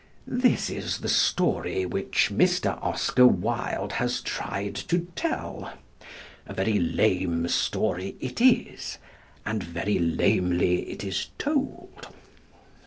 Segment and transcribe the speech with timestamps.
[0.25, 2.81] This is the story which Mr.
[2.83, 5.75] Oscar Wilde has tried to tell;
[6.47, 8.97] a very lame story it is,
[9.45, 12.07] and very lamely it is told.